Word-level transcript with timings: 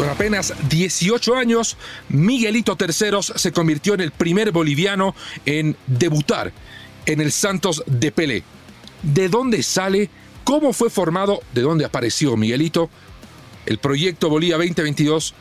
Con 0.00 0.08
apenas 0.08 0.54
18 0.70 1.34
años, 1.34 1.76
Miguelito 2.08 2.74
Terceros 2.74 3.34
se 3.36 3.52
convirtió 3.52 3.92
en 3.92 4.00
el 4.00 4.12
primer 4.12 4.50
boliviano 4.50 5.14
en 5.44 5.76
debutar 5.86 6.54
en 7.04 7.20
el 7.20 7.30
Santos 7.30 7.82
de 7.84 8.10
Pelé. 8.10 8.42
¿De 9.02 9.28
dónde 9.28 9.62
sale? 9.62 10.08
¿Cómo 10.42 10.72
fue 10.72 10.88
formado? 10.88 11.42
¿De 11.52 11.60
dónde 11.60 11.84
apareció 11.84 12.34
Miguelito? 12.38 12.88
El 13.66 13.76
proyecto 13.76 14.30
Bolivia 14.30 14.56
2022 14.56 15.34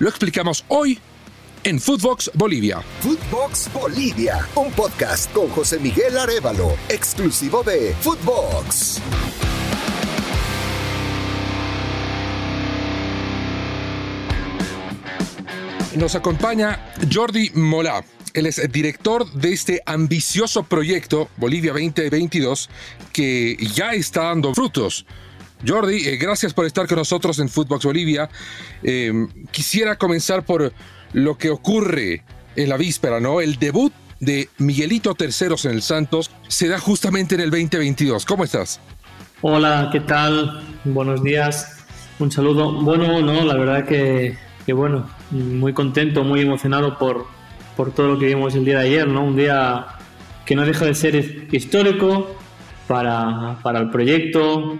lo 0.00 0.08
explicamos 0.08 0.64
hoy 0.66 0.98
en 1.62 1.78
Footbox 1.78 2.32
Bolivia. 2.34 2.82
Footbox 3.02 3.72
Bolivia, 3.72 4.44
un 4.56 4.72
podcast 4.72 5.32
con 5.32 5.48
José 5.50 5.78
Miguel 5.78 6.18
Arevalo, 6.18 6.76
exclusivo 6.88 7.62
de 7.62 7.94
Footbox. 8.00 9.00
Nos 15.96 16.14
acompaña 16.14 16.78
Jordi 17.12 17.50
Molá. 17.54 18.04
Él 18.32 18.46
es 18.46 18.62
director 18.70 19.28
de 19.32 19.52
este 19.52 19.82
ambicioso 19.86 20.62
proyecto 20.62 21.28
Bolivia 21.36 21.72
2022 21.72 22.70
que 23.12 23.56
ya 23.74 23.92
está 23.92 24.24
dando 24.24 24.54
frutos. 24.54 25.04
Jordi, 25.66 26.06
eh, 26.06 26.16
gracias 26.16 26.54
por 26.54 26.64
estar 26.64 26.86
con 26.86 26.98
nosotros 26.98 27.40
en 27.40 27.48
Footbox 27.48 27.84
Bolivia. 27.84 28.30
Eh, 28.84 29.12
quisiera 29.50 29.96
comenzar 29.96 30.44
por 30.44 30.72
lo 31.12 31.36
que 31.36 31.50
ocurre 31.50 32.22
en 32.54 32.68
la 32.68 32.76
víspera, 32.76 33.18
¿no? 33.18 33.40
El 33.40 33.58
debut 33.58 33.92
de 34.20 34.48
Miguelito 34.58 35.16
Terceros 35.16 35.64
en 35.64 35.72
el 35.72 35.82
Santos 35.82 36.30
se 36.46 36.68
da 36.68 36.78
justamente 36.78 37.34
en 37.34 37.40
el 37.40 37.50
2022. 37.50 38.24
¿Cómo 38.26 38.44
estás? 38.44 38.78
Hola, 39.40 39.88
¿qué 39.90 40.00
tal? 40.00 40.62
Buenos 40.84 41.24
días. 41.24 41.78
Un 42.20 42.30
saludo. 42.30 42.80
Bueno, 42.80 43.20
no, 43.22 43.44
la 43.44 43.54
verdad 43.54 43.84
que, 43.86 44.38
que 44.64 44.72
bueno, 44.72 45.10
muy 45.30 45.72
contento, 45.72 46.24
muy 46.24 46.40
emocionado 46.40 46.98
por, 46.98 47.26
por 47.76 47.92
todo 47.92 48.14
lo 48.14 48.18
que 48.18 48.26
vimos 48.26 48.54
el 48.54 48.64
día 48.64 48.78
de 48.80 48.86
ayer, 48.86 49.08
¿no? 49.08 49.24
Un 49.24 49.36
día 49.36 49.86
que 50.44 50.54
no 50.54 50.64
deja 50.64 50.84
de 50.84 50.94
ser 50.94 51.46
histórico 51.52 52.36
para, 52.86 53.58
para 53.62 53.78
el 53.78 53.90
proyecto, 53.90 54.78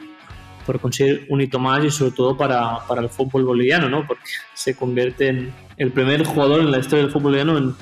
por 0.67 0.81
conseguir 0.81 1.27
un 1.29 1.41
hito 1.41 1.59
más 1.59 1.85
y 1.85 1.91
sobre 1.91 2.13
todo 2.13 2.37
para, 2.37 2.81
para, 2.87 3.03
el 3.03 3.09
fútbol 3.09 3.45
boliviano, 3.45 3.89
¿no? 3.89 4.07
Porque 4.07 4.25
se 4.55 4.75
convierte 4.75 5.29
en 5.29 5.53
el 5.77 5.93
primer 5.93 6.25
jugador 6.25 6.61
en 6.61 6.71
la 6.71 6.79
historia 6.79 7.05
del 7.05 7.13
fútbol 7.13 7.33
boliviano 7.33 7.59
en, 7.59 7.75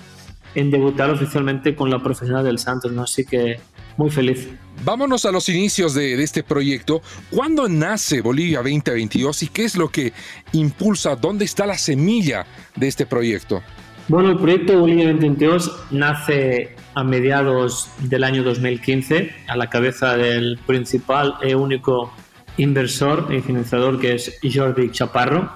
en 0.55 0.71
debutar 0.71 1.11
oficialmente 1.11 1.75
con 1.75 1.91
la 1.91 1.99
profesional 1.99 2.45
del 2.45 2.59
Santos, 2.59 2.93
¿no? 2.93 3.03
Así 3.03 3.25
que 3.25 3.61
muy 3.99 4.11
feliz. 4.11 4.49
Vámonos 4.85 5.25
a 5.25 5.33
los 5.33 5.49
inicios 5.49 5.93
de, 5.93 6.17
de, 6.17 6.23
este 6.23 6.43
proyecto. 6.43 7.03
¿Cuándo 7.31 7.69
nace 7.69 8.21
Bolivia 8.21 8.59
2022 8.59 9.43
y 9.43 9.49
qué 9.49 9.65
es 9.65 9.77
lo 9.77 9.91
que 9.91 10.13
impulsa, 10.53 11.17
dónde 11.17 11.45
está 11.45 11.67
la 11.67 11.77
semilla 11.77 12.47
de 12.77 12.87
este 12.87 13.05
proyecto? 13.05 13.61
Bueno, 14.07 14.31
el 14.31 14.39
proyecto 14.39 14.79
Bolivia 14.79 15.07
2022 15.13 15.87
nace 15.91 16.77
a 16.95 17.05
mediados 17.05 17.91
del 17.99 18.25
año 18.25 18.43
2015 18.43 19.31
a 19.49 19.57
la 19.57 19.69
cabeza 19.69 20.17
del 20.17 20.59
principal 20.65 21.35
e 21.43 21.55
único 21.55 22.11
inversor 22.57 23.29
y 23.35 23.41
financiador 23.41 24.01
que 24.01 24.15
es 24.15 24.39
Jordi 24.43 24.91
Chaparro. 24.93 25.51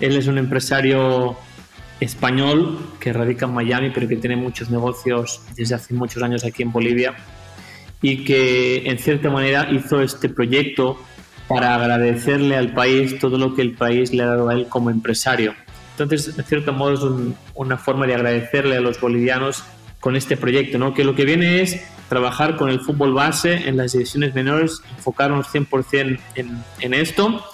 Él 0.00 0.16
es 0.16 0.28
un 0.28 0.38
empresario 0.38 1.36
español 2.00 2.78
que 3.00 3.12
radica 3.12 3.46
en 3.46 3.54
Miami 3.54 3.90
pero 3.90 4.06
que 4.06 4.16
tiene 4.16 4.36
muchos 4.36 4.70
negocios 4.70 5.42
desde 5.56 5.74
hace 5.74 5.94
muchos 5.94 6.22
años 6.22 6.44
aquí 6.44 6.62
en 6.62 6.70
Bolivia 6.70 7.14
y 8.02 8.24
que 8.24 8.88
en 8.88 8.98
cierta 8.98 9.30
manera 9.30 9.68
hizo 9.70 10.00
este 10.00 10.28
proyecto 10.28 10.98
para 11.48 11.74
agradecerle 11.74 12.56
al 12.56 12.72
país 12.74 13.18
todo 13.18 13.38
lo 13.38 13.54
que 13.54 13.62
el 13.62 13.72
país 13.72 14.12
le 14.12 14.22
ha 14.22 14.26
dado 14.26 14.48
a 14.50 14.54
él 14.54 14.66
como 14.68 14.90
empresario. 14.90 15.54
Entonces, 15.92 16.36
de 16.36 16.42
cierto 16.44 16.72
modo, 16.72 16.94
es 16.94 17.00
un, 17.00 17.34
una 17.54 17.76
forma 17.76 18.06
de 18.06 18.14
agradecerle 18.14 18.76
a 18.76 18.80
los 18.80 19.00
bolivianos 19.00 19.64
con 19.98 20.14
este 20.14 20.36
proyecto, 20.36 20.78
¿no? 20.78 20.94
que 20.94 21.02
lo 21.02 21.14
que 21.16 21.24
viene 21.24 21.60
es 21.60 21.82
trabajar 22.08 22.56
con 22.56 22.70
el 22.70 22.80
fútbol 22.80 23.14
base 23.14 23.68
en 23.68 23.76
las 23.76 23.92
divisiones 23.92 24.34
menores, 24.34 24.80
enfocarnos 24.96 25.52
100% 25.52 26.20
en, 26.36 26.62
en 26.80 26.94
esto 26.94 27.44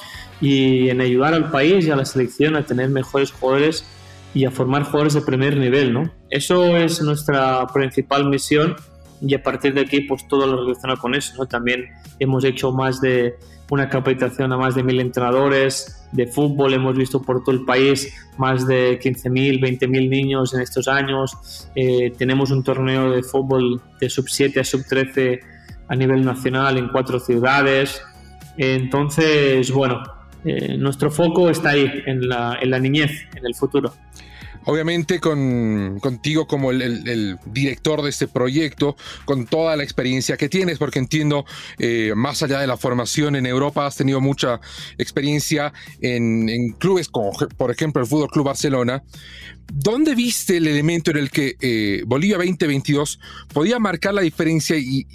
y 0.41 0.91
en 0.91 1.01
ayudar 1.01 1.33
al 1.33 1.51
país 1.51 1.87
y 1.87 1.91
a 1.91 1.97
la 1.97 2.05
selección 2.05 2.55
a 2.57 2.67
tener 2.67 2.91
mejores 2.91 3.33
jugadores 3.33 3.87
y 4.35 4.45
a 4.45 4.51
formar 4.51 4.83
jugadores 4.83 5.15
de 5.15 5.23
primer 5.23 5.57
nivel. 5.57 5.95
¿no? 5.95 6.11
Eso 6.29 6.77
es 6.77 7.01
nuestra 7.01 7.67
principal 7.69 8.29
misión 8.29 8.77
y 9.27 9.35
a 9.35 9.43
partir 9.43 9.75
de 9.75 9.83
aquí 9.83 10.01
pues 10.01 10.27
todo 10.29 10.47
lo 10.47 10.65
relacionado 10.65 11.01
con 11.01 11.15
eso. 11.15 11.35
¿no? 11.39 11.47
También 11.47 11.87
hemos 12.19 12.45
hecho 12.45 12.73
más 12.73 13.01
de 13.01 13.35
una 13.71 13.89
capacitación 13.89 14.53
a 14.53 14.57
más 14.57 14.75
de 14.75 14.83
mil 14.83 15.01
entrenadores 15.01 16.07
de 16.13 16.27
fútbol, 16.27 16.75
hemos 16.75 16.97
visto 16.97 17.23
por 17.23 17.43
todo 17.43 17.55
el 17.55 17.65
país 17.65 18.15
más 18.37 18.67
de 18.67 19.01
15.000, 19.01 19.61
20.000 19.61 20.09
niños 20.09 20.55
en 20.55 20.61
estos 20.61 20.87
años, 20.87 21.69
eh, 21.75 22.13
tenemos 22.17 22.51
un 22.51 22.63
torneo 22.63 23.11
de 23.11 23.23
fútbol 23.23 23.81
de 24.01 24.11
sub 24.11 24.29
7 24.29 24.61
a 24.61 24.65
sub 24.65 24.85
13 24.89 25.41
a 25.89 25.97
nivel 25.97 26.25
nacional 26.25 26.79
en 26.79 26.89
cuatro 26.89 27.19
ciudades, 27.19 28.03
entonces 28.57 29.71
bueno, 29.73 30.03
eh, 30.45 30.77
nuestro 30.77 31.11
foco 31.11 31.51
está 31.51 31.71
ahí, 31.71 32.03
en 32.07 32.29
la, 32.29 32.59
en 32.61 32.71
la 32.71 32.79
niñez, 32.79 33.11
en 33.35 33.47
el 33.47 33.55
futuro 33.55 33.93
obviamente 34.65 35.21
con, 35.21 35.99
contigo 36.01 36.47
como 36.47 36.71
el, 36.71 36.83
el, 36.83 37.39
director 37.47 38.03
de 38.03 38.11
este 38.11 38.29
proyecto, 38.29 38.97
con 39.25 39.47
toda 39.47 39.77
la 39.77 39.83
experiencia 39.83 40.37
que 40.37 40.49
tienes, 40.49 40.79
porque 40.79 40.99
entiendo, 40.99 41.45
eh, 41.79 42.13
más 42.17 42.43
allá 42.43 42.61
de 42.61 42.67
la 42.67 42.77
formación 42.77 43.37
en 43.37 43.47
Europa, 43.47 43.87
has 43.87 43.97
tenido 43.97 44.21
mucha 44.21 44.61
experiencia 44.99 45.73
en, 46.01 46.49
en 46.49 46.73
clubes 46.73 47.09
como, 47.09 47.33
por 47.57 47.71
ejemplo, 47.71 48.03
el 48.03 48.09
Fútbol 48.09 48.31
Club 48.31 48.47
Barcelona. 48.47 49.03
¿Dónde 49.73 50.15
viste 50.15 50.59
el 50.59 50.67
elemento 50.67 51.11
en 51.11 51.17
el 51.19 51.31
que 51.31 51.57
eh, 51.61 52.03
Bolivia 52.07 52.37
2022 52.37 53.19
podía 53.53 53.79
marcar 53.79 54.15
la 54.15 54.23
diferencia 54.23 54.77
y, 54.77 55.07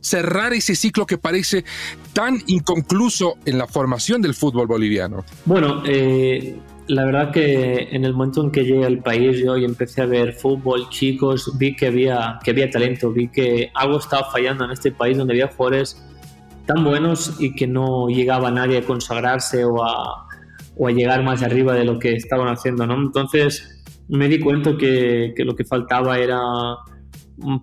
cerrar 0.00 0.52
ese 0.52 0.74
ciclo 0.74 1.06
que 1.06 1.18
parece 1.18 1.64
tan 2.12 2.38
inconcluso 2.46 3.36
en 3.44 3.58
la 3.58 3.66
formación 3.66 4.22
del 4.22 4.34
fútbol 4.34 4.66
boliviano? 4.66 5.24
Bueno, 5.44 5.82
eh, 5.86 6.58
la 6.88 7.04
verdad 7.04 7.30
que 7.30 7.88
en 7.92 8.04
el 8.04 8.12
momento 8.12 8.42
en 8.42 8.50
que 8.50 8.64
llegué 8.64 8.84
al 8.84 8.98
país 8.98 9.38
yo 9.42 9.56
y 9.56 9.64
empecé 9.64 10.02
a 10.02 10.06
ver 10.06 10.32
fútbol, 10.34 10.88
chicos, 10.90 11.56
vi 11.58 11.76
que 11.76 11.86
había, 11.86 12.38
que 12.42 12.50
había 12.50 12.70
talento, 12.70 13.12
vi 13.12 13.28
que 13.28 13.70
algo 13.74 13.98
estaba 13.98 14.30
fallando 14.30 14.64
en 14.64 14.72
este 14.72 14.92
país 14.92 15.16
donde 15.16 15.34
había 15.34 15.48
jugadores 15.48 16.02
tan 16.66 16.84
buenos 16.84 17.36
y 17.40 17.54
que 17.54 17.66
no 17.66 18.08
llegaba 18.08 18.50
nadie 18.50 18.78
a 18.78 18.82
consagrarse 18.82 19.64
o 19.64 19.82
a, 19.82 20.28
o 20.76 20.88
a 20.88 20.90
llegar 20.90 21.22
más 21.22 21.42
arriba 21.42 21.74
de 21.74 21.84
lo 21.84 21.98
que 21.98 22.14
estaban 22.14 22.48
haciendo, 22.48 22.86
¿no? 22.86 22.94
Entonces 22.94 23.82
me 24.08 24.28
di 24.28 24.38
cuenta 24.40 24.76
que, 24.76 25.32
que 25.36 25.44
lo 25.44 25.54
que 25.54 25.64
faltaba 25.64 26.18
era 26.18 26.40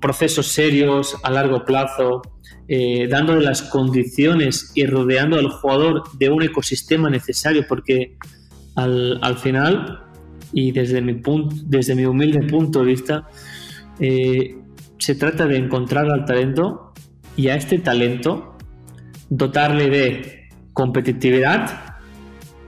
procesos 0.02 0.48
serios 0.48 1.16
a 1.24 1.32
largo 1.32 1.66
plazo, 1.66 2.22
eh, 2.68 3.08
dándole 3.08 3.42
las 3.42 3.62
condiciones 3.62 4.72
y 4.76 4.86
rodeando 4.86 5.38
al 5.38 5.50
jugador 5.50 6.04
de 6.18 6.30
un 6.30 6.44
ecosistema 6.44 7.10
necesario, 7.10 7.66
porque 7.68 8.18
al, 8.76 9.20
al 9.22 9.38
final, 9.38 10.04
y 10.54 10.72
desde 10.72 11.02
mi, 11.02 11.14
punto, 11.16 11.56
desde 11.66 11.96
mi 11.96 12.06
humilde 12.06 12.42
punto 12.48 12.80
de 12.80 12.86
vista, 12.86 13.28
eh, 14.00 14.58
se 14.98 15.16
trata 15.16 15.46
de 15.48 15.58
encontrar 15.58 16.10
al 16.10 16.26
talento 16.26 16.94
y 17.36 17.48
a 17.48 17.56
este 17.56 17.80
talento 17.80 18.58
dotarle 19.30 19.90
de 19.90 20.50
competitividad 20.74 21.98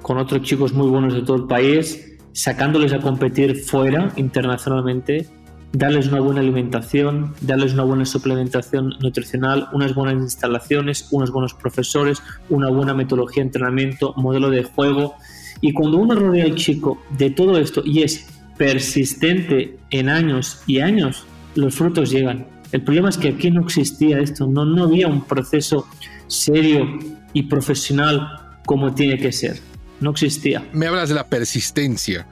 con 0.01 0.17
otros 0.17 0.41
chicos 0.41 0.73
muy 0.73 0.87
buenos 0.87 1.13
de 1.13 1.21
todo 1.21 1.37
el 1.37 1.47
país, 1.47 2.17
sacándoles 2.33 2.93
a 2.93 2.99
competir 2.99 3.55
fuera 3.55 4.11
internacionalmente, 4.15 5.27
darles 5.73 6.07
una 6.07 6.19
buena 6.19 6.41
alimentación, 6.41 7.33
darles 7.41 7.73
una 7.73 7.83
buena 7.83 8.05
suplementación 8.05 8.93
nutricional, 8.99 9.69
unas 9.73 9.95
buenas 9.95 10.21
instalaciones, 10.21 11.07
unos 11.11 11.31
buenos 11.31 11.53
profesores, 11.53 12.21
una 12.49 12.69
buena 12.69 12.93
metodología 12.93 13.43
de 13.43 13.47
entrenamiento, 13.47 14.13
modelo 14.17 14.49
de 14.49 14.63
juego 14.63 15.15
y 15.61 15.73
cuando 15.73 15.97
uno 15.97 16.15
rodea 16.15 16.45
al 16.45 16.55
chico 16.55 17.01
de 17.17 17.29
todo 17.29 17.57
esto 17.57 17.83
y 17.85 18.01
es 18.01 18.27
persistente 18.57 19.77
en 19.91 20.09
años 20.09 20.61
y 20.67 20.79
años, 20.79 21.25
los 21.55 21.75
frutos 21.75 22.09
llegan. 22.09 22.47
El 22.71 22.83
problema 22.83 23.09
es 23.09 23.17
que 23.17 23.29
aquí 23.29 23.51
no 23.51 23.61
existía 23.61 24.19
esto, 24.19 24.47
no, 24.47 24.65
no 24.65 24.85
había 24.85 25.07
un 25.07 25.23
proceso 25.23 25.87
serio 26.27 26.99
y 27.33 27.43
profesional 27.43 28.27
como 28.65 28.93
tiene 28.93 29.17
que 29.17 29.31
ser. 29.31 29.59
No 29.99 30.11
existía. 30.11 30.67
Me 30.73 30.87
hablas 30.87 31.09
de 31.09 31.15
la 31.15 31.27
persistencia. 31.27 32.25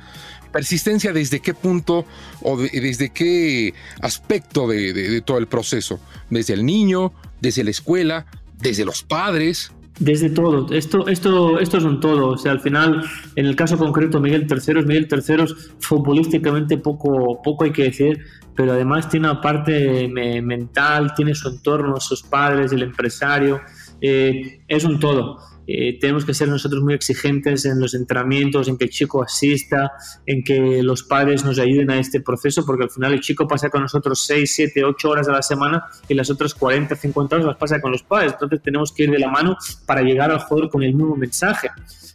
¿Persistencia 0.52 1.14
desde 1.14 1.40
qué 1.40 1.54
punto 1.54 2.06
o 2.42 2.58
de, 2.58 2.70
desde 2.70 3.10
qué 3.10 3.74
aspecto 4.02 4.68
de, 4.68 5.22
todo 5.22 5.38
el 5.38 5.48
proceso? 5.48 6.00
¿Desde 6.30 6.54
el 6.54 6.66
niño? 6.66 7.14
¿Desde 7.42 7.64
la 7.64 7.70
escuela? 7.70 8.26
¿Desde 8.58 8.86
los 8.86 9.04
padres? 9.04 9.72
Desde 10.00 10.30
todo, 10.30 10.72
esto, 10.74 11.08
esto, 11.08 11.60
esto 11.60 11.78
es 11.78 11.84
un 11.84 12.00
todo. 12.00 12.30
O 12.30 12.38
sea, 12.38 12.54
al 12.54 12.62
final, 12.62 13.04
en 13.36 13.46
el 13.46 13.56
caso 13.56 13.78
concreto, 13.78 14.22
Miguel 14.22 14.48
Terceros, 14.48 14.86
Miguel 14.86 15.08
Terceros, 15.08 15.72
futbolísticamente 15.80 16.78
poco, 16.78 17.42
poco 17.44 17.66
hay 17.66 17.72
que 17.72 17.84
decir, 17.84 18.26
pero 18.56 18.72
además 18.72 19.10
tiene 19.10 19.30
una 19.30 19.42
parte 19.42 20.08
me, 20.08 20.42
mental, 20.42 21.14
tiene 21.16 21.36
su 21.36 21.50
entorno, 21.50 22.00
sus 22.00 22.24
padres, 22.24 22.72
el 22.72 22.84
empresario, 22.84 23.62
eh, 24.00 24.62
es 24.68 24.84
un 24.86 25.00
todo. 25.00 25.49
Eh, 25.72 26.00
tenemos 26.00 26.26
que 26.26 26.34
ser 26.34 26.48
nosotros 26.48 26.82
muy 26.82 26.96
exigentes 26.96 27.64
en 27.66 27.80
los 27.80 27.94
entrenamientos, 27.94 28.68
en 28.68 28.76
que 28.76 28.86
el 28.86 28.90
chico 28.90 29.22
asista, 29.22 29.92
en 30.26 30.44
que 30.44 30.82
los 30.82 31.04
padres 31.04 31.46
nos 31.46 31.60
ayuden 31.60 31.92
a 31.92 32.00
este 32.00 32.22
proceso, 32.22 32.66
porque 32.66 32.86
al 32.86 32.90
final 32.90 33.14
el 33.14 33.22
chico 33.22 33.48
pasa 33.48 33.70
con 33.70 33.84
nosotros 33.84 34.20
6, 34.26 34.52
7, 34.52 34.84
8 34.84 35.10
horas 35.10 35.28
a 35.28 35.32
la 35.32 35.44
semana 35.44 35.86
y 36.08 36.16
las 36.16 36.32
otras 36.32 36.56
40, 36.56 36.96
50 36.96 37.36
horas 37.36 37.46
las 37.46 37.58
pasa 37.58 37.80
con 37.80 37.92
los 37.92 38.02
padres. 38.02 38.34
Entonces 38.34 38.64
tenemos 38.64 38.92
que 38.92 39.04
ir 39.04 39.12
de 39.12 39.20
la 39.20 39.30
mano 39.30 39.58
para 39.86 40.02
llegar 40.02 40.32
al 40.32 40.40
jugador 40.40 40.72
con 40.72 40.82
el 40.82 40.96
mismo 40.96 41.16
mensaje. 41.16 41.70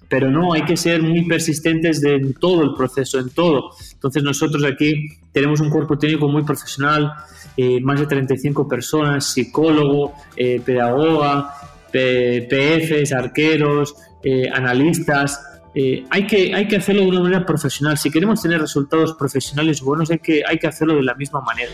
Pero 0.09 0.29
no, 0.33 0.53
hay 0.53 0.65
que 0.65 0.77
ser 0.77 1.01
muy 1.01 1.25
persistentes 1.25 2.03
en 2.03 2.35
todo 2.35 2.65
el 2.65 2.75
proceso, 2.75 3.21
en 3.21 3.31
todo. 3.31 3.71
Entonces 3.93 4.25
nosotros 4.25 4.65
aquí 4.65 5.11
tenemos 5.33 5.61
un 5.61 5.71
cuerpo 5.71 5.97
técnico 5.97 6.29
muy 6.29 6.43
profesional, 6.43 7.13
eh, 7.57 7.81
más 7.81 8.01
de 8.01 8.07
35 8.07 8.67
personas, 8.67 9.27
psicólogo, 9.27 10.13
eh, 10.37 10.61
pedagoga, 10.61 11.55
PFs, 11.95 13.13
arqueros, 13.13 13.95
eh, 14.23 14.49
analistas. 14.53 15.41
hay, 16.11 16.27
que, 16.27 16.55
hay 16.55 16.69
que 16.69 16.77
hacerlo 16.77 17.03
de 17.03 17.09
una 17.09 17.21
manera 17.21 17.47
profesional. 17.47 17.97
Si 17.99 18.11
queremos 18.11 18.43
tener 18.43 18.61
resultados 18.61 19.15
profesionales 19.15 19.81
buenos, 19.81 20.11
hay 20.11 20.19
que, 20.19 20.43
hay 20.47 20.59
que 20.59 20.67
hacerlo 20.67 20.97
de 20.97 21.03
la 21.03 21.15
misma 21.15 21.41
manera. 21.41 21.73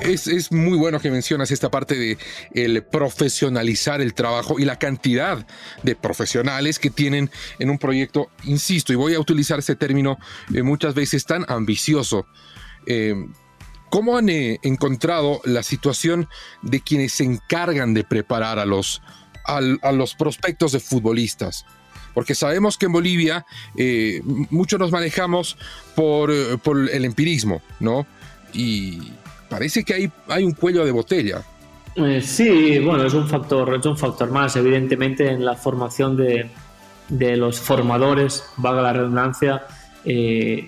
Es, 0.00 0.52
muy 0.52 0.78
bueno 0.78 1.00
que 1.00 1.10
mencionas 1.10 1.50
esta 1.50 1.70
parte 1.70 1.94
de 1.94 2.18
el 2.54 2.82
profesionalizar 2.82 4.00
el 4.00 4.14
trabajo 4.14 4.58
y 4.58 4.64
la 4.64 4.78
cantidad 4.78 5.46
de 5.82 5.96
profesionales 5.96 6.78
que 6.78 6.88
tienen 6.88 7.30
en 7.58 7.68
un 7.68 7.78
proyecto, 7.78 8.30
insisto, 8.44 8.92
y 8.92 8.96
voy 8.96 9.14
a 9.14 9.20
utilizar 9.20 9.58
ese 9.58 9.76
término 9.76 10.18
muchas 10.48 10.94
veces 10.94 11.26
tan 11.26 11.44
ambicioso. 11.48 12.26
¿Cómo 13.90 14.16
han 14.16 14.28
eh, 14.28 14.58
encontrado 14.62 15.40
la 15.44 15.62
situación 15.62 16.28
de 16.62 16.80
quienes 16.80 17.12
se 17.12 17.24
encargan 17.24 17.94
de 17.94 18.04
preparar 18.04 18.58
a 18.58 18.66
los, 18.66 19.02
a, 19.44 19.92
los 19.92 20.14
prospectos 20.14 20.72
de 20.72 20.80
futbolistas? 20.80 21.64
Porque 22.14 22.34
sabemos 22.34 22.76
que 22.76 22.86
en 22.86 22.92
Bolivia 22.92 23.46
eh, 23.76 24.20
muchos 24.50 24.78
nos 24.78 24.90
manejamos 24.90 25.56
por, 25.94 26.30
eh, 26.30 26.58
por, 26.62 26.90
el 26.90 27.04
empirismo, 27.04 27.62
¿no? 27.80 28.06
Y 28.52 29.12
parece 29.48 29.84
que 29.84 29.94
hay, 29.94 30.12
hay 30.28 30.44
un 30.44 30.52
cuello 30.52 30.84
de 30.84 30.90
botella. 30.90 31.42
sí, 32.22 32.78
bueno, 32.80 33.04
es 33.06 33.14
un 33.14 33.28
factor, 33.28 33.74
es 33.78 33.86
un 33.86 33.96
factor 33.96 34.30
más, 34.30 34.56
evidentemente, 34.56 35.30
en 35.30 35.44
la 35.44 35.54
formación 35.54 36.16
de, 36.16 36.50
de 37.08 37.36
los 37.36 37.60
formadores, 37.60 38.44
valga 38.56 38.82
la 38.82 38.92
redundancia, 38.92 39.62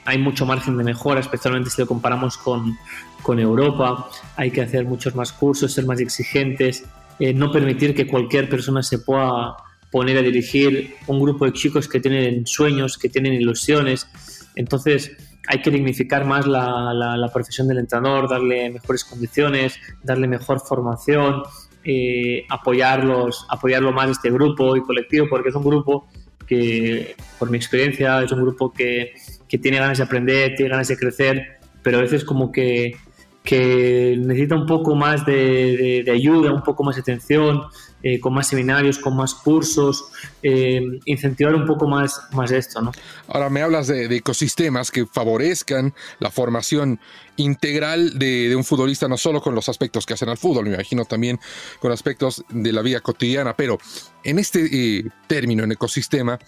hay 0.05 0.19
mucho 0.19 0.45
margen 0.45 0.77
de 0.77 0.85
mejora, 0.85 1.21
especialmente 1.21 1.71
si 1.71 1.81
lo 1.81 1.87
comparamos 1.87 2.37
con, 2.37 2.77
con 3.23 3.39
Europa, 3.39 4.09
hay 4.37 4.51
que 4.51 4.63
hacer 4.63 4.85
muchos 4.85 5.15
más 5.15 5.33
cursos, 5.33 5.73
ser 5.73 5.87
más 5.87 6.01
exigentes, 6.01 6.85
eh, 7.19 7.35
no 7.35 7.53
permitir 7.53 7.95
que 7.95 8.07
cualquier 8.07 8.49
persona 8.49 8.83
se 8.83 8.99
pueda 8.99 9.57
poner 9.91 10.17
a 10.19 10.23
dirigir 10.23 10.95
un 11.07 11.21
grupo 11.21 11.45
de 11.45 11.53
chicos 11.53 11.89
que 11.89 12.01
tienen 12.01 12.47
sueños, 12.47 12.97
que 12.97 13.09
tienen 13.09 13.35
ilusiones. 13.35 14.09
Entonces 14.55 15.17
hay 15.47 15.61
que 15.61 15.71
dignificar 15.71 16.25
más 16.25 16.47
la, 16.47 17.31
profesión 17.33 17.69
del 17.69 17.79
entrenador, 17.79 18.29
darle 18.29 18.71
mejores 18.71 19.05
condiciones, 19.05 19.79
darle 20.03 20.29
mejor 20.29 20.61
formación, 20.61 21.43
eh, 21.85 22.47
apoyarlos, 22.49 23.47
apoyarlo 23.49 23.93
más 23.93 24.11
este 24.11 24.31
grupo 24.31 24.77
y 24.77 24.83
colectivo, 24.83 25.27
porque 25.29 25.49
es 25.49 25.55
un 25.55 25.65
grupo 25.65 26.09
que, 26.47 27.17
por 27.39 27.51
mi 27.51 27.59
experiencia, 27.59 28.23
es 28.23 28.33
un 28.33 28.43
grupo 28.43 28.73
que, 28.73 29.13
que 29.51 29.59
tiene 29.59 29.79
ganas 29.79 29.99
de 29.99 30.05
aprender, 30.05 30.55
tiene 30.55 30.71
ganas 30.71 30.89
de 30.89 30.97
crecer, 30.97 31.59
pero 31.83 31.99
a 31.99 32.01
veces 32.01 32.25
como 32.25 32.51
que 32.51 32.97
que 33.43 34.17
necesita 34.19 34.55
un 34.55 34.67
poco 34.67 34.95
más 34.95 35.25
de, 35.25 36.05
ayuda, 36.13 36.53
un 36.53 36.63
poco 36.63 36.85
más 36.85 36.97
de 36.97 37.03
atención, 37.03 37.63
eh, 38.03 38.21
con 38.21 38.35
más 38.35 38.49
seminarios, 38.49 38.99
con 38.99 39.17
más 39.17 39.35
cursos, 39.35 40.05
eh, 40.43 40.81
incentivar 41.07 41.55
un 41.55 41.67
poco 41.67 41.89
más, 41.89 42.21
más 42.33 42.51
esto. 42.51 42.81
¿no? 42.83 42.93
Ahora 43.29 43.49
me 43.49 43.63
hablas 43.63 43.87
de, 43.87 44.15
ecosistemas 44.15 44.91
que 44.91 45.07
favorezcan 45.07 45.95
la 46.19 46.31
formación 46.31 47.01
integral 47.37 48.19
de, 48.19 48.55
un 48.55 48.65
futbolista, 48.65 49.09
no 49.09 49.17
solo 49.17 49.41
con 49.41 49.55
los 49.55 49.69
aspectos 49.69 50.05
que 50.05 50.15
hacen 50.15 50.29
al 50.29 50.39
fútbol, 50.39 50.67
me 50.67 50.75
imagino 50.75 51.07
también 51.07 51.41
con 51.79 51.93
aspectos 51.93 52.45
de 52.51 52.73
la 52.73 52.83
vida 52.83 53.01
cotidiana, 53.01 53.57
pero 53.57 53.79
en 54.23 54.39
este 54.39 54.99
eh, 54.99 55.05
término, 55.27 55.65
en 55.65 55.73
ecosistema, 55.73 56.39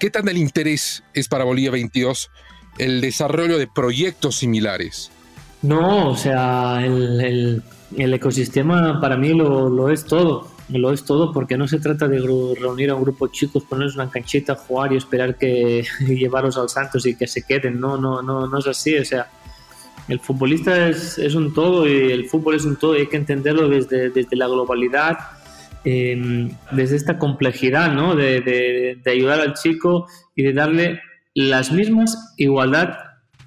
¿qué 0.00 0.10
tan 0.10 0.24
del 0.24 0.38
interés 0.38 1.04
es 1.14 1.28
para 1.28 1.44
Bolivia 1.44 1.70
22 1.70 2.30
el 2.78 3.00
desarrollo 3.00 3.58
de 3.58 3.68
proyectos 3.68 4.36
similares? 4.36 5.12
No, 5.62 6.08
o 6.10 6.16
sea, 6.16 6.84
el, 6.84 7.62
ecosistema 7.96 9.00
para 9.00 9.16
mí 9.16 9.28
lo, 9.28 9.90
es 9.90 10.04
todo. 10.04 10.50
Lo 10.70 10.92
es 10.92 11.04
todo 11.04 11.32
porque 11.32 11.56
no 11.56 11.68
se 11.68 11.80
trata 11.80 12.08
de 12.08 12.18
reunir 12.18 12.90
a 12.90 12.94
un 12.94 13.02
grupo 13.02 13.26
de 13.26 13.32
chicos, 13.32 13.64
ponerles 13.64 13.96
una 13.96 14.08
canchita, 14.08 14.54
jugar 14.54 14.92
y 14.92 14.96
esperar 14.96 15.36
que 15.36 15.84
llevarlos 16.00 16.56
al 16.56 16.68
Santos 16.68 17.04
y 17.06 17.14
que 17.14 17.26
se 17.26 17.42
queden. 17.42 17.78
No, 17.78 17.96
no, 17.98 18.22
no, 18.22 18.46
no 18.46 18.58
es 18.58 18.66
así. 18.66 18.96
O 18.96 19.04
sea, 19.04 19.28
el 20.08 20.20
futbolista 20.20 20.88
es, 20.88 21.18
un 21.34 21.52
todo 21.52 21.86
y 21.86 22.12
el 22.12 22.28
fútbol 22.28 22.54
es 22.54 22.64
un 22.64 22.76
todo 22.76 22.96
y 22.96 23.00
hay 23.00 23.06
que 23.08 23.16
entenderlo 23.16 23.68
desde, 23.68 24.10
desde 24.10 24.36
la 24.36 24.46
globalidad, 24.46 25.18
em, 25.84 26.50
desde 26.72 26.96
esta 26.96 27.18
complejidad, 27.18 27.92
¿no? 27.92 28.14
De, 28.14 29.00
ayudar 29.06 29.40
al 29.40 29.54
chico 29.54 30.06
y 30.34 30.42
de 30.42 30.52
darle 30.52 31.00
las 31.34 31.72
mismas 31.72 32.34
igualdad 32.36 32.98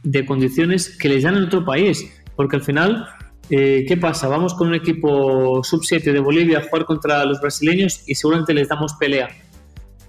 de 0.03 0.25
condiciones 0.25 0.97
que 0.97 1.09
les 1.09 1.23
dan 1.23 1.35
en 1.37 1.43
otro 1.43 1.63
país. 1.65 2.11
Porque 2.35 2.55
al 2.55 2.63
final, 2.63 3.07
eh, 3.49 3.85
¿qué 3.87 3.97
pasa? 3.97 4.27
Vamos 4.27 4.53
con 4.53 4.69
un 4.69 4.75
equipo 4.75 5.63
sub-7 5.63 6.11
de 6.11 6.19
Bolivia 6.19 6.59
a 6.59 6.63
jugar 6.63 6.85
contra 6.85 7.25
los 7.25 7.39
brasileños 7.39 8.03
y 8.07 8.15
seguramente 8.15 8.53
les 8.53 8.67
damos 8.67 8.93
pelea. 8.93 9.29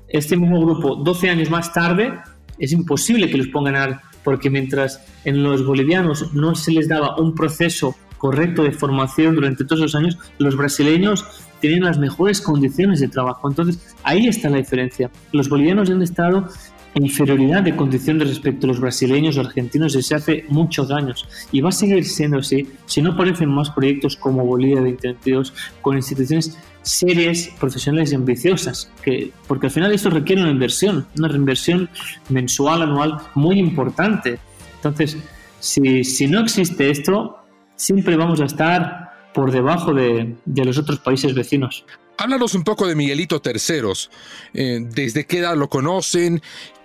Este 0.09 0.37
mismo 0.37 0.61
grupo, 0.61 0.97
12 0.97 1.31
años 1.31 1.51
más 1.51 1.73
tarde, 1.73 2.13
es 2.59 2.73
imposible 2.73 3.29
que 3.29 3.37
los 3.37 3.49
pongan 3.49 3.77
a 3.77 4.03
porque 4.25 4.51
mientras 4.51 5.05
en 5.25 5.43
los 5.43 5.65
bolivianos 5.65 6.33
no 6.35 6.55
se 6.55 6.73
les 6.73 6.89
daba 6.89 7.17
un 7.17 7.35
proceso 7.35 7.95
correcto 8.19 8.63
de 8.63 8.73
formación 8.73 9.35
durante 9.35 9.65
todos 9.65 9.81
los 9.81 9.95
años, 9.95 10.19
los 10.39 10.57
brasileños 10.57 11.27
tienen 11.69 11.85
las 11.85 11.99
mejores 11.99 12.41
condiciones 12.41 13.01
de 13.01 13.09
trabajo. 13.09 13.49
Entonces, 13.49 13.95
ahí 14.03 14.27
está 14.27 14.49
la 14.51 14.59
diferencia. 14.59 15.11
Los 15.33 15.49
bolivianos 15.49 15.91
han 15.91 16.03
estado 16.03 16.49
inferioridad 16.95 17.63
de 17.63 17.75
condiciones 17.75 18.29
respecto 18.29 18.67
a 18.67 18.69
los 18.69 18.81
brasileños 18.81 19.37
o 19.37 19.41
argentinos 19.41 19.95
desde 19.95 20.15
hace 20.15 20.45
muchos 20.49 20.91
años 20.91 21.27
y 21.51 21.61
va 21.61 21.71
a 21.71 21.73
seguir 21.73 22.05
siendo 22.05 22.39
así 22.39 22.69
si 22.87 23.03
no 23.03 23.13
aparecen 23.13 23.49
más 23.49 23.71
proyectos 23.71 24.17
como 24.17 24.47
Bolivia 24.47 24.77
2022 24.77 25.53
con 25.83 25.97
instituciones 25.97 26.57
serias, 26.83 27.51
profesionales 27.59 28.13
y 28.13 28.15
ambiciosas, 28.15 28.93
que, 29.03 29.33
porque 29.49 29.67
al 29.67 29.73
final 29.73 29.93
esto 29.93 30.11
requiere 30.11 30.43
una 30.43 30.51
inversión, 30.51 31.07
una 31.19 31.29
reinversión 31.29 31.89
mensual, 32.29 32.83
anual 32.83 33.19
muy 33.35 33.59
importante. 33.59 34.39
Entonces, 34.77 35.17
si, 35.59 36.05
si 36.05 36.27
no 36.27 36.41
existe 36.41 36.91
esto, 36.91 37.39
siempre 37.75 38.17
vamos 38.17 38.41
a 38.41 38.45
estar 38.45 39.04
por 39.35 39.51
debajo 39.51 39.93
de, 39.93 40.37
de 40.45 40.65
los 40.65 40.79
otros 40.79 41.01
países 41.01 41.35
vecinos. 41.35 41.85
Háblanos 42.17 42.55
un 42.55 42.63
poco 42.63 42.87
de 42.87 42.95
Miguelito 42.95 43.41
Terceros. 43.41 44.11
Eh, 44.55 44.81
¿Desde 44.81 45.27
qué 45.27 45.39
edad 45.39 45.57
lo 45.57 45.69
conocen? 45.69 46.41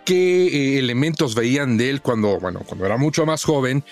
qué 0.10 0.48
eh, 0.48 0.79
elementos 0.79 1.36
veían 1.36 1.77
de 1.77 1.91
él 1.91 2.01
cuando, 2.01 2.39
bueno, 2.39 2.62
cuando 2.65 2.84
era 2.84 2.98
mucho 2.98 3.27
más 3.27 3.44
joven, 3.44 3.84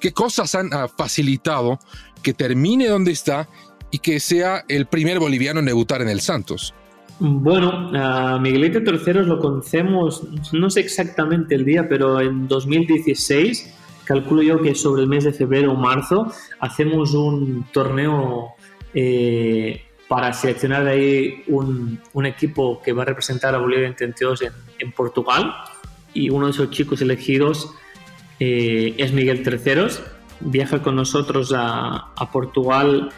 qué 0.00 0.10
cosas 0.12 0.54
han 0.54 0.72
ah, 0.72 0.88
facilitado 0.88 1.78
que 2.22 2.32
termine 2.32 2.88
donde 2.88 3.12
está 3.12 3.46
y 3.90 3.98
que 3.98 4.18
sea 4.18 4.64
el 4.68 4.86
primer 4.86 5.18
boliviano 5.18 5.60
en 5.60 5.66
debutar 5.66 6.00
en 6.00 6.08
el 6.08 6.22
Santos. 6.22 6.72
Bueno, 7.18 7.90
a 7.94 8.38
Miguelito 8.38 8.82
Terceros 8.82 9.26
lo 9.26 9.38
conocemos, 9.38 10.22
no 10.52 10.70
sé 10.70 10.80
exactamente 10.80 11.54
el 11.54 11.66
día, 11.66 11.86
pero 11.88 12.22
en 12.22 12.48
2016, 12.48 13.74
calculo 14.06 14.42
yo 14.42 14.62
que 14.62 14.74
sobre 14.74 15.02
el 15.02 15.08
mes 15.08 15.24
de 15.24 15.32
febrero 15.32 15.72
o 15.72 15.76
marzo, 15.76 16.32
hacemos 16.60 17.12
un 17.12 17.66
torneo 17.72 18.54
eh, 18.94 19.82
para 20.08 20.32
seleccionar 20.32 20.86
ahí 20.86 21.42
un, 21.48 22.00
un, 22.12 22.26
equipo 22.26 22.80
que 22.82 22.92
va 22.92 23.02
a 23.02 23.06
representar 23.06 23.54
a 23.54 23.58
Bolivia 23.58 23.86
en, 23.86 24.14
en 24.78 24.92
Portugal. 24.92 25.52
Y 26.14 26.30
uno 26.30 26.46
de 26.46 26.52
esos 26.52 26.70
chicos 26.70 27.02
elegidos 27.02 27.74
eh, 28.40 28.94
es 28.96 29.12
Miguel 29.12 29.42
Terceros. 29.42 30.02
Viaja 30.40 30.82
con 30.82 30.96
nosotros 30.96 31.52
a, 31.54 32.12
a, 32.14 32.30
Portugal 32.30 33.10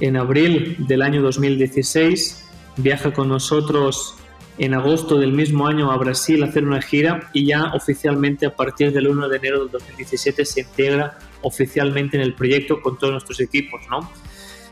en 0.00 0.16
abril 0.16 0.76
del 0.86 1.02
año 1.02 1.22
2016. 1.22 2.48
Viaja 2.76 3.12
con 3.12 3.28
nosotros 3.28 4.16
en 4.56 4.74
agosto 4.74 5.18
del 5.18 5.32
mismo 5.32 5.66
año 5.66 5.90
a 5.90 5.96
Brasil 5.96 6.42
a 6.42 6.46
hacer 6.46 6.64
una 6.64 6.80
gira 6.80 7.30
y 7.32 7.46
ya 7.46 7.72
oficialmente 7.74 8.46
a 8.46 8.54
partir 8.54 8.92
del 8.92 9.08
1 9.08 9.28
de 9.28 9.36
enero 9.36 9.60
del 9.60 9.70
2017 9.70 10.44
se 10.44 10.60
integra 10.60 11.18
oficialmente 11.42 12.16
en 12.16 12.22
el 12.22 12.34
proyecto 12.34 12.80
con 12.80 12.96
todos 12.98 13.12
nuestros 13.12 13.40
equipos, 13.40 13.80
¿no? 13.90 14.08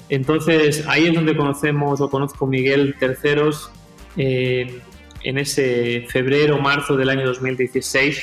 Entonces 0.09 0.85
ahí 0.87 1.07
es 1.07 1.15
donde 1.15 1.37
conocemos 1.37 2.01
o 2.01 2.09
conozco 2.09 2.45
a 2.45 2.49
Miguel 2.49 2.95
Terceros 2.99 3.71
en 4.17 5.39
ese 5.39 6.07
febrero, 6.09 6.59
marzo 6.59 6.97
del 6.97 7.09
año 7.09 7.27
2016 7.27 8.23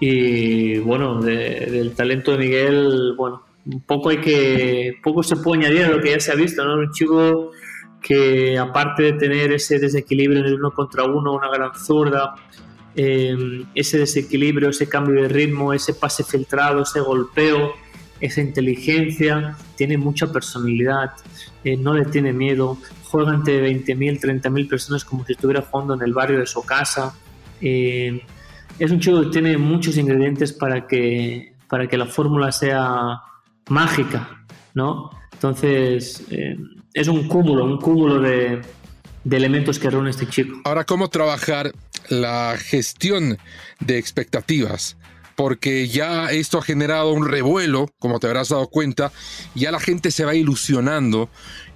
y 0.00 0.78
bueno, 0.78 1.20
del 1.20 1.94
talento 1.94 2.32
de 2.32 2.38
Miguel, 2.38 3.14
bueno, 3.16 3.42
poco 3.86 4.10
hay 4.10 4.18
que, 4.18 4.94
poco 5.02 5.22
se 5.22 5.36
puede 5.36 5.66
añadir 5.66 5.84
a 5.84 5.88
lo 5.88 6.00
que 6.00 6.10
ya 6.10 6.20
se 6.20 6.32
ha 6.32 6.36
visto, 6.36 6.64
¿no? 6.64 6.74
Un 6.74 6.92
chico 6.92 7.50
que 8.06 8.56
aparte 8.56 9.02
de 9.02 9.12
tener 9.14 9.52
ese 9.52 9.80
desequilibrio 9.80 10.38
en 10.38 10.46
el 10.46 10.54
uno 10.54 10.70
contra 10.70 11.02
uno, 11.02 11.32
una 11.32 11.48
gran 11.50 11.74
zurda, 11.74 12.36
eh, 12.94 13.64
ese 13.74 13.98
desequilibrio, 13.98 14.68
ese 14.68 14.88
cambio 14.88 15.22
de 15.22 15.28
ritmo, 15.28 15.72
ese 15.72 15.92
pase 15.92 16.22
filtrado, 16.22 16.82
ese 16.82 17.00
golpeo, 17.00 17.72
esa 18.20 18.40
inteligencia, 18.40 19.56
tiene 19.74 19.98
mucha 19.98 20.30
personalidad, 20.30 21.14
eh, 21.64 21.76
no 21.76 21.94
le 21.94 22.04
tiene 22.04 22.32
miedo, 22.32 22.78
juega 23.10 23.32
ante 23.32 23.60
20.000, 23.60 24.20
30.000 24.20 24.68
personas 24.68 25.04
como 25.04 25.26
si 25.26 25.32
estuviera 25.32 25.62
jugando 25.62 25.94
en 25.94 26.02
el 26.02 26.14
barrio 26.14 26.38
de 26.38 26.46
su 26.46 26.62
casa. 26.62 27.12
Eh, 27.60 28.22
es 28.78 28.90
un 28.92 29.00
chico 29.00 29.20
que 29.22 29.30
tiene 29.30 29.58
muchos 29.58 29.96
ingredientes 29.96 30.52
para 30.52 30.86
que, 30.86 31.54
para 31.66 31.88
que 31.88 31.96
la 31.96 32.06
fórmula 32.06 32.52
sea 32.52 33.20
mágica, 33.68 34.44
¿no? 34.74 35.10
Entonces, 35.32 36.24
eh, 36.30 36.56
es 36.96 37.08
un 37.08 37.28
cúmulo, 37.28 37.64
un 37.64 37.78
cúmulo 37.78 38.20
de, 38.20 38.62
de 39.22 39.36
elementos 39.36 39.78
que 39.78 39.90
reúne 39.90 40.10
este 40.10 40.26
chico. 40.26 40.60
Ahora, 40.64 40.84
¿cómo 40.84 41.08
trabajar 41.08 41.72
la 42.08 42.56
gestión 42.58 43.38
de 43.80 43.98
expectativas? 43.98 44.96
porque 45.36 45.86
ya 45.86 46.30
esto 46.30 46.58
ha 46.58 46.62
generado 46.62 47.12
un 47.12 47.28
revuelo, 47.28 47.90
como 47.98 48.18
te 48.18 48.26
habrás 48.26 48.48
dado 48.48 48.68
cuenta, 48.68 49.12
ya 49.54 49.70
la 49.70 49.78
gente 49.78 50.10
se 50.10 50.24
va 50.24 50.34
ilusionando 50.34 51.28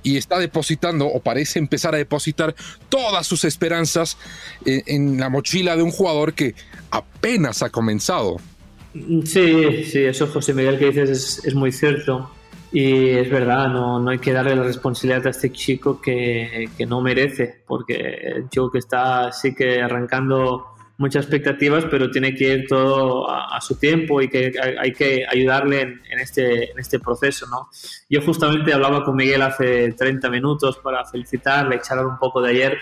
y 0.03 0.17
está 0.17 0.39
depositando, 0.39 1.07
o 1.07 1.21
parece 1.21 1.59
empezar 1.59 1.95
a 1.95 1.99
depositar, 1.99 2.55
todas 2.89 3.27
sus 3.27 3.45
esperanzas 3.45 4.17
en, 4.65 5.21
la 5.21 5.29
mochila 5.29 5.77
de 5.77 5.83
un 5.83 5.91
jugador 5.91 6.33
que 6.33 6.55
apenas 6.91 7.62
ha 7.62 7.69
comenzado. 7.69 8.39
Sí, 8.95 9.85
sí, 9.85 10.05
eso 10.05 10.27
José 10.27 10.55
Miguel 10.55 10.79
que 10.79 10.87
dices 10.87 11.43
es, 11.45 11.55
muy 11.55 11.71
cierto. 11.71 12.31
Y 12.73 13.11
es 13.11 13.29
verdad, 13.29 13.69
no, 13.69 13.99
no, 13.99 14.11
hay 14.11 14.19
que 14.19 14.33
darle 14.33 14.55
la 14.55 14.62
responsabilidad 14.62 15.27
a 15.27 15.31
este 15.31 15.50
chico 15.50 16.00
que, 16.00 16.69
que 16.77 16.87
no 16.87 17.00
merece, 17.00 17.62
porque 17.67 17.95
el 18.37 18.49
chico 18.49 18.71
que 18.71 18.79
está 18.79 19.27
así 19.29 19.55
que 19.55 19.83
arrancando 19.83 20.67
muchas 21.00 21.25
expectativas, 21.25 21.87
pero 21.91 22.11
tiene 22.11 22.35
que 22.35 22.53
ir 22.53 22.67
todo 22.69 23.29
a, 23.29 23.59
su 23.62 23.77
tiempo 23.77 24.21
y 24.21 24.29
que 24.29 24.53
hay, 24.79 24.93
que 24.93 25.25
ayudarle 25.27 25.81
en, 25.81 26.21
este, 26.21 26.71
en 26.71 26.79
este 26.79 27.00
proceso. 27.00 27.47
¿no? 27.47 27.71
Yo 28.09 28.21
justamente 28.21 28.75
hablaba 28.75 29.03
con 29.03 29.17
Miguel 29.17 29.41
hace 29.41 29.93
30 29.93 30.29
minutos 30.29 30.77
para 30.77 31.05
felicitarle, 31.07 31.77
echarle 31.77 32.05
un 32.05 32.19
poco 32.19 32.43
de 32.43 32.50
ayer 32.50 32.79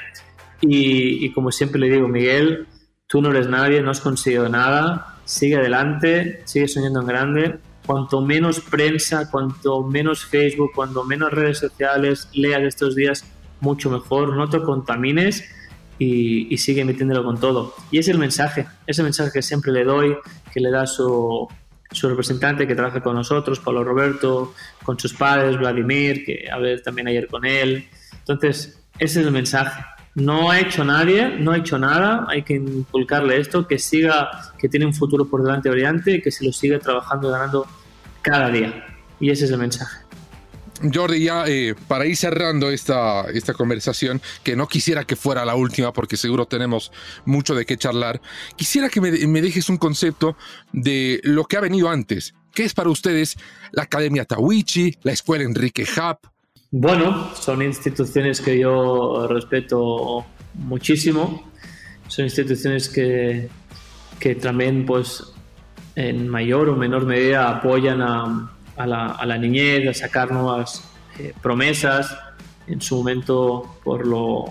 y, 0.60 1.24
y, 1.24 1.32
como 1.32 1.52
siempre 1.52 1.80
le 1.80 1.88
digo, 1.88 2.08
Miguel, 2.08 2.66
tú 3.06 3.22
no 3.22 3.30
eres 3.30 3.46
nadie, 3.48 3.80
no 3.82 3.92
has 3.92 4.00
conseguido 4.00 4.48
nada, 4.48 5.18
sigue 5.24 5.56
adelante, 5.56 6.42
sigue 6.44 6.66
soñando 6.66 7.00
en 7.00 7.06
grande. 7.06 7.58
Cuanto 7.88 8.20
menos 8.20 8.60
prensa, 8.60 9.30
cuanto 9.30 9.82
menos 9.82 10.26
Facebook, 10.26 10.72
cuanto 10.74 11.04
menos 11.04 11.30
redes 11.32 11.56
sociales 11.56 12.28
leas 12.34 12.60
estos 12.60 12.94
días, 12.94 13.24
mucho 13.60 13.88
mejor. 13.88 14.36
No 14.36 14.50
te 14.50 14.60
contamines 14.60 15.42
y, 15.98 16.54
sigue 16.58 16.84
metiéndolo 16.84 17.24
con 17.24 17.40
todo. 17.40 17.74
Y 17.90 17.96
es 17.96 18.08
el 18.08 18.18
mensaje, 18.18 18.66
ese 18.86 19.02
mensaje 19.02 19.30
que 19.32 19.40
siempre 19.40 19.72
le 19.72 19.84
doy, 19.84 20.14
que 20.52 20.60
le 20.60 20.70
da 20.70 20.86
su, 20.86 21.48
su 21.90 22.08
representante 22.10 22.66
que 22.66 22.74
trabaja 22.74 23.02
con 23.02 23.16
nosotros, 23.16 23.58
Pablo 23.58 23.82
Roberto, 23.82 24.52
con 24.82 25.00
sus 25.00 25.14
padres, 25.14 25.56
Vladimir, 25.56 26.26
que 26.26 26.46
hablé 26.52 26.78
también 26.80 27.08
ayer 27.08 27.26
con 27.26 27.46
él. 27.46 27.88
Entonces, 28.18 28.82
ese 28.98 29.20
es 29.20 29.26
el 29.26 29.32
mensaje. 29.32 29.82
No 30.14 30.50
ha 30.50 30.60
hecho 30.60 30.84
nadie, 30.84 31.38
no 31.38 31.52
ha 31.52 31.56
hecho 31.56 31.78
nada, 31.78 32.26
hay 32.28 32.42
que 32.42 32.56
inculcarle 32.56 33.40
esto, 33.40 33.66
que 33.66 33.78
siga, 33.78 34.52
que 34.58 34.68
tiene 34.68 34.84
un 34.84 34.92
futuro 34.92 35.24
por 35.26 35.42
delante 35.42 35.70
brillante 35.70 36.16
y 36.16 36.20
que 36.20 36.30
se 36.30 36.44
lo 36.44 36.52
siga 36.52 36.78
trabajando 36.78 37.28
y 37.28 37.32
ganando 37.32 37.66
cada 38.28 38.50
día. 38.50 38.84
Y 39.20 39.30
ese 39.30 39.46
es 39.46 39.50
el 39.50 39.58
mensaje. 39.58 39.96
Jordi, 40.94 41.24
ya 41.24 41.44
eh, 41.46 41.74
para 41.88 42.06
ir 42.06 42.16
cerrando 42.16 42.70
esta, 42.70 43.22
esta 43.32 43.52
conversación, 43.52 44.20
que 44.44 44.54
no 44.54 44.68
quisiera 44.68 45.04
que 45.04 45.16
fuera 45.16 45.44
la 45.44 45.56
última 45.56 45.92
porque 45.92 46.16
seguro 46.16 46.46
tenemos 46.46 46.92
mucho 47.24 47.54
de 47.54 47.66
qué 47.66 47.76
charlar, 47.76 48.20
quisiera 48.54 48.88
que 48.88 49.00
me, 49.00 49.40
dejes 49.40 49.68
un 49.68 49.76
concepto 49.76 50.36
de 50.72 51.20
lo 51.24 51.44
que 51.44 51.56
ha 51.56 51.60
venido 51.60 51.88
antes. 51.88 52.34
¿Qué 52.54 52.64
es 52.64 52.74
para 52.74 52.90
ustedes 52.90 53.36
la 53.72 53.84
Academia 53.84 54.24
Tawichi, 54.24 54.96
la 55.02 55.12
Escuela 55.12 55.44
Enrique 55.44 55.82
Hub? 55.82 56.18
Bueno, 56.70 57.34
son 57.34 57.62
instituciones 57.62 58.40
que 58.40 58.58
yo 58.58 59.26
respeto 59.28 60.26
muchísimo. 60.54 61.50
Son 62.08 62.24
instituciones 62.24 62.88
que, 62.88 63.48
que 64.20 64.34
también, 64.34 64.86
pues, 64.86 65.24
en 65.98 66.28
mayor 66.28 66.68
o 66.68 66.76
menor 66.76 67.06
medida 67.06 67.48
apoyan 67.48 68.00
a, 68.00 68.46
la, 68.76 69.36
niñez, 69.36 69.88
a 69.88 69.94
sacar 69.94 70.30
nuevas 70.30 70.88
eh, 71.18 71.34
promesas. 71.42 72.16
En 72.68 72.80
su 72.80 72.98
momento, 72.98 73.80
por 73.82 74.06
lo, 74.06 74.44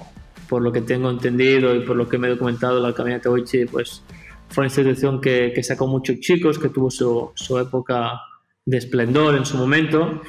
por 0.50 0.62
lo 0.62 0.74
que 0.74 0.82
tengo 0.82 1.10
entendido 1.10 1.74
y 1.74 1.86
por 1.86 1.96
lo 1.96 2.10
que 2.10 2.18
me 2.18 2.27
he 2.27 2.32
documentado, 2.32 2.82
la 2.82 2.89
Academia 2.89 3.22
Taoichi, 3.22 3.63
pues 3.63 4.04
fue 4.50 4.63
una 4.63 4.68
institución 4.68 5.22
que, 5.22 5.54
que 5.56 5.63
sacó 5.63 5.88
muchos 5.88 6.20
chicos, 6.20 6.60
que 6.60 6.68
tuvo 6.68 6.92
su, 6.92 7.32
su, 7.34 7.58
época 7.58 8.20
de 8.66 8.77
esplendor 8.77 9.38
en 9.38 9.46
su 9.46 9.56
momento, 9.56 10.22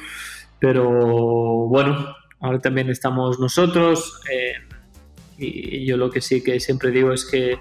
pero 0.57 0.87
bueno, 1.67 2.15
ahora 2.39 2.59
también 2.59 2.89
estamos 2.89 3.39
nosotros 3.39 4.21
eh, 4.31 4.53
y 5.37 5.85
yo 5.85 5.97
lo 5.97 6.09
que 6.09 6.21
sí 6.21 6.41
que 6.41 6.61
siempre 6.61 6.91
digo 6.91 7.11
es 7.11 7.25
que 7.25 7.59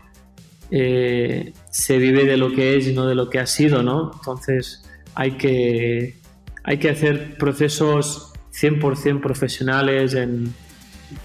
eh, 0.70 1.52
se 1.70 1.98
vive 1.98 2.24
de 2.24 2.36
lo 2.36 2.52
que 2.52 2.76
es 2.76 2.86
y 2.86 2.92
no 2.92 3.06
de 3.06 3.14
lo 3.14 3.30
que 3.30 3.38
ha 3.38 3.46
sido, 3.46 3.82
¿no? 3.82 4.12
Entonces 4.14 4.84
hay 5.14 5.32
que 5.32 6.18
hay 6.64 6.78
que 6.78 6.90
hacer 6.90 7.38
procesos 7.38 8.32
100% 8.52 9.20
profesionales 9.20 10.14
en, 10.14 10.52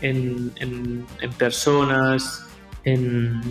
en, 0.02 1.06
personas, 1.38 2.46
en, 2.86 3.42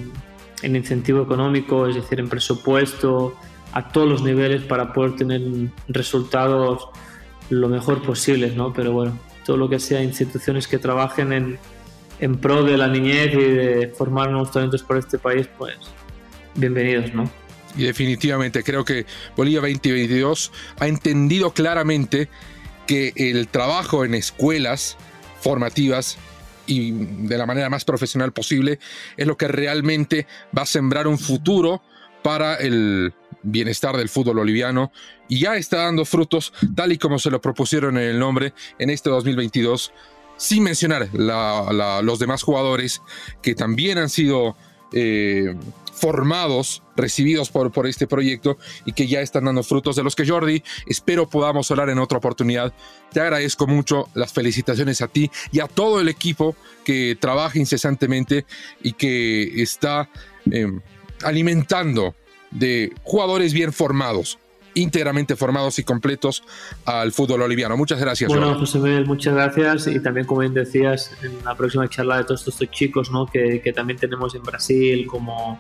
incentivo 0.63 1.23
económico, 1.23 1.87
es 1.87 1.97
decir, 1.97 2.21
en 2.21 2.29
presupuesto, 2.29 3.35
a 3.73 3.89
todos 3.89 4.09
los 4.09 4.23
niveles 4.23 4.63
para 4.63 4.93
poder 4.93 5.17
tener 5.17 5.43
resultados 5.89 6.89
lo 7.51 7.69
mejor 7.69 8.03
posibles, 8.03 8.55
¿no? 8.55 8.73
Pero 8.73 8.93
bueno, 8.93 9.19
todo 9.45 9.57
lo 9.57 9.69
que 9.69 9.79
sea 9.79 10.03
instituciones 10.03 10.69
que 10.69 10.79
trabajen 10.79 11.33
en, 11.33 11.59
en 12.23 12.37
pro 12.37 12.63
de 12.63 12.77
la 12.79 12.87
niñez 12.87 13.35
y 13.35 13.37
de 13.37 13.93
formar 13.99 14.31
nuevos 14.31 14.53
talentos 14.53 14.85
para 14.85 15.01
este 15.01 15.19
país, 15.19 15.49
pues 15.59 15.75
bienvenidos, 16.55 17.13
¿no? 17.13 17.29
Y 17.77 17.83
definitivamente 17.83 18.63
creo 18.63 18.85
que 18.85 19.07
Bolivia 19.37 19.61
2022 19.61 20.53
ha 20.79 20.87
entendido 20.87 21.53
claramente 21.53 22.29
que 22.87 23.13
el 23.17 23.49
trabajo 23.49 24.05
en 24.05 24.15
escuelas 24.15 24.97
formativas 25.41 26.17
y 26.67 26.93
de 26.93 27.37
la 27.37 27.45
manera 27.45 27.69
más 27.69 27.85
profesional 27.85 28.33
posible 28.33 28.79
es 29.17 29.27
lo 29.27 29.37
que 29.37 29.49
realmente 29.49 30.29
va 30.57 30.63
a 30.63 30.67
sembrar 30.67 31.09
un 31.09 31.19
futuro 31.19 31.83
para 32.23 32.55
el 32.55 33.13
bienestar 33.43 33.97
del 33.97 34.09
fútbol 34.09 34.37
boliviano 34.37 34.93
y 35.29 35.41
ya 35.41 35.57
está 35.57 35.79
dando 35.79 36.05
frutos 36.05 36.53
tal 36.77 36.93
y 36.93 36.99
como 36.99 37.19
se 37.19 37.31
lo 37.31 37.41
propusieron 37.41 37.97
en 37.97 38.05
el 38.05 38.19
nombre 38.21 38.55
en 38.79 38.91
este 38.91 39.11
2022 39.11 39.93
sin 40.43 40.65
mencionar 40.65 41.09
los 41.13 42.19
demás 42.19 42.43
jugadores 42.43 43.01
que 43.43 43.55
también 43.55 43.97
han 43.97 44.09
sido 44.09 44.57
eh, 44.93 45.55
formados, 45.95 46.83
recibidos 46.97 47.49
por, 47.49 47.71
por 47.71 47.87
este 47.87 48.09
proyecto 48.09 48.59
y 48.85 48.93
que 48.93 49.07
ya 49.07 49.21
están 49.21 49.45
dando 49.45 49.63
frutos 49.63 49.95
de 49.95 50.03
los 50.03 50.17
que 50.17 50.27
Jordi, 50.27 50.65
espero 50.87 51.31
podamos 51.31 51.71
hablar 51.71 51.91
en 51.91 52.01
otra 52.01 52.19
oportunidad. 52.19 52.73
Te 53.13 53.21
agradezco 53.21 53.69
mucho 53.69 54.09
las 54.15 54.33
felicitaciones 54.33 55.01
a 55.01 55.07
ti 55.07 55.31
y 55.53 55.61
a 55.61 55.69
todo 55.69 56.01
el 56.01 56.09
equipo 56.09 56.57
que 56.85 57.17
trabaja 57.21 57.61
incesantemente 57.61 58.45
y 58.83 58.95
que 58.95 59.63
está 59.63 60.11
em, 60.51 60.81
alimentando 61.23 62.17
de 62.51 62.93
jugadores 63.05 63.53
bien 63.53 63.73
formados 63.73 64.41
íntegramente 64.75 65.37
formados 65.37 65.79
y 65.79 65.85
completos 65.85 66.43
al 66.85 67.13
fútbol 67.13 67.41
boliviano. 67.41 67.77
Muchas 67.77 68.01
gracias. 68.01 68.29
Bueno, 68.29 68.59
José 68.59 68.79
Miguel, 68.79 69.07
muchas 69.07 69.35
gracias 69.35 69.87
y 69.87 70.01
también 70.01 70.27
como 70.27 70.41
bien 70.41 70.55
decías 70.55 71.13
en 71.23 71.45
la 71.45 71.55
próxima 71.55 71.89
charla 71.89 72.19
de 72.19 72.25
todos 72.25 72.47
estos 72.47 72.71
chicos 72.71 73.11
¿no? 73.11 73.27
que, 73.27 73.61
que 73.63 73.73
también 73.73 73.99
tenemos 73.99 74.35
en 74.35 74.43
Brasil 74.43 75.07
como 75.07 75.59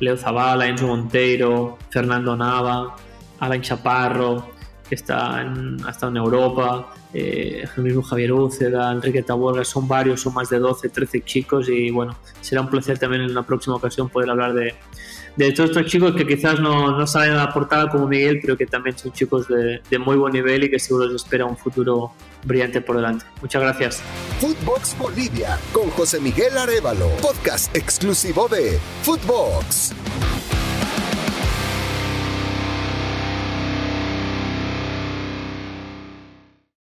Leo 0.00 0.16
Zavala, 0.16 0.66
Enzo 0.66 0.86
Monteiro, 0.86 1.78
Fernando 1.90 2.36
Nava, 2.36 2.96
Alan 3.40 3.62
Chaparro, 3.62 4.55
que 4.88 4.94
está 4.94 5.42
en, 5.42 5.78
ha 5.84 5.90
estado 5.90 6.12
en 6.12 6.18
Europa, 6.18 6.94
eh, 7.12 7.64
el 7.76 7.82
mismo 7.82 8.02
Javier 8.02 8.32
Úceda, 8.32 8.92
Enrique 8.92 9.22
Taborga, 9.22 9.64
son 9.64 9.88
varios, 9.88 10.20
son 10.20 10.34
más 10.34 10.48
de 10.50 10.58
12, 10.58 10.88
13 10.88 11.22
chicos 11.22 11.68
y 11.68 11.90
bueno, 11.90 12.16
será 12.40 12.60
un 12.60 12.70
placer 12.70 12.98
también 12.98 13.22
en 13.22 13.34
la 13.34 13.42
próxima 13.42 13.76
ocasión 13.76 14.08
poder 14.08 14.30
hablar 14.30 14.54
de, 14.54 14.74
de 15.36 15.52
todos 15.52 15.70
estos 15.70 15.86
chicos 15.86 16.14
que 16.14 16.26
quizás 16.26 16.60
no, 16.60 16.96
no 16.96 17.06
salen 17.06 17.32
a 17.32 17.46
la 17.46 17.52
portada 17.52 17.88
como 17.88 18.06
Miguel, 18.06 18.38
pero 18.40 18.56
que 18.56 18.66
también 18.66 18.96
son 18.98 19.12
chicos 19.12 19.48
de, 19.48 19.80
de 19.88 19.98
muy 19.98 20.16
buen 20.16 20.32
nivel 20.32 20.64
y 20.64 20.70
que 20.70 20.78
seguro 20.78 21.06
les 21.06 21.22
espera 21.22 21.44
un 21.44 21.56
futuro 21.56 22.12
brillante 22.44 22.80
por 22.80 22.96
delante. 22.96 23.24
Muchas 23.40 23.62
gracias. 23.62 24.02
Footbox 24.40 24.96
Bolivia 24.98 25.58
con 25.72 25.90
José 25.90 26.20
Miguel 26.20 26.56
Arevalo, 26.56 27.08
podcast 27.22 27.74
exclusivo 27.76 28.48
de 28.48 28.78
Footbox. 29.02 29.94